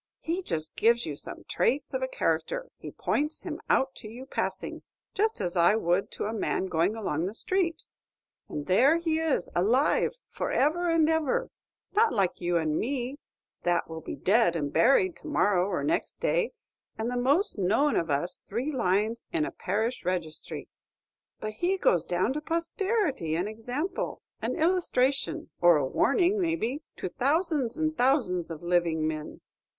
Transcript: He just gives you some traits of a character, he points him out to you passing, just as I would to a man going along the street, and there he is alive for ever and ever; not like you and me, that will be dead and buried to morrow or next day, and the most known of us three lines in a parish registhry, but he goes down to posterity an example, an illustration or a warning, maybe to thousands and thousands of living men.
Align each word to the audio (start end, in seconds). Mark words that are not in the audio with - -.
He 0.21 0.41
just 0.41 0.75
gives 0.75 1.05
you 1.05 1.15
some 1.15 1.43
traits 1.47 1.93
of 1.93 2.01
a 2.01 2.07
character, 2.07 2.65
he 2.75 2.89
points 2.89 3.43
him 3.43 3.61
out 3.69 3.93
to 3.97 4.07
you 4.09 4.25
passing, 4.25 4.81
just 5.13 5.39
as 5.39 5.55
I 5.55 5.75
would 5.75 6.09
to 6.13 6.25
a 6.25 6.33
man 6.33 6.65
going 6.65 6.95
along 6.95 7.27
the 7.27 7.35
street, 7.35 7.85
and 8.49 8.65
there 8.65 8.97
he 8.97 9.19
is 9.19 9.47
alive 9.53 10.15
for 10.27 10.51
ever 10.51 10.89
and 10.89 11.07
ever; 11.07 11.51
not 11.93 12.11
like 12.11 12.41
you 12.41 12.57
and 12.57 12.79
me, 12.79 13.17
that 13.61 13.87
will 13.87 14.01
be 14.01 14.15
dead 14.15 14.55
and 14.55 14.73
buried 14.73 15.15
to 15.17 15.27
morrow 15.27 15.67
or 15.67 15.83
next 15.83 16.17
day, 16.19 16.51
and 16.97 17.07
the 17.11 17.15
most 17.15 17.59
known 17.59 17.95
of 17.95 18.09
us 18.09 18.39
three 18.39 18.71
lines 18.71 19.27
in 19.31 19.45
a 19.45 19.51
parish 19.51 20.03
registhry, 20.03 20.67
but 21.39 21.53
he 21.53 21.77
goes 21.77 22.03
down 22.03 22.33
to 22.33 22.41
posterity 22.41 23.35
an 23.35 23.47
example, 23.47 24.23
an 24.41 24.55
illustration 24.55 25.51
or 25.61 25.77
a 25.77 25.85
warning, 25.85 26.41
maybe 26.41 26.81
to 26.97 27.07
thousands 27.07 27.77
and 27.77 27.99
thousands 27.99 28.49
of 28.49 28.63
living 28.63 29.07
men. 29.07 29.41